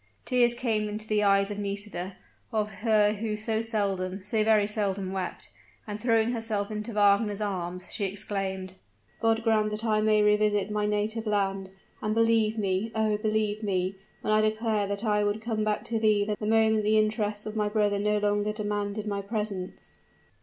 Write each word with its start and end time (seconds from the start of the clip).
Tears 0.25 0.55
came 0.55 0.89
into 0.89 1.07
the 1.07 1.21
eyes 1.21 1.51
of 1.51 1.59
Nisida 1.59 2.17
of 2.51 2.71
her 2.81 3.13
who 3.13 3.35
so 3.35 3.61
seldom, 3.61 4.23
so 4.23 4.43
very 4.43 4.65
seldom 4.65 5.11
wept; 5.13 5.49
and 5.85 5.99
throwing 5.99 6.31
herself 6.31 6.71
into 6.71 6.91
Wagner's 6.91 7.39
arms, 7.39 7.93
she 7.93 8.05
exclaimed, 8.05 8.73
"God 9.19 9.43
grant 9.43 9.69
that 9.69 9.85
I 9.85 10.01
may 10.01 10.23
revisit 10.23 10.71
my 10.71 10.87
native 10.87 11.27
land; 11.27 11.69
and 12.01 12.15
believe 12.15 12.57
me, 12.57 12.91
oh! 12.95 13.15
believe 13.17 13.61
me, 13.61 13.93
when 14.21 14.33
I 14.33 14.41
declare 14.41 14.87
that 14.87 15.03
I 15.05 15.23
would 15.23 15.39
come 15.39 15.63
back 15.63 15.83
to 15.83 15.99
thee 15.99 16.23
the 16.25 16.47
moment 16.47 16.81
the 16.83 16.97
interests 16.97 17.45
of 17.45 17.55
my 17.55 17.69
brother 17.69 17.99
no 17.99 18.17
longer 18.17 18.53
demanded 18.53 19.05
my 19.05 19.21
presence!" 19.21 19.93